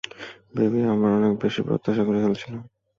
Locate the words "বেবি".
0.55-0.79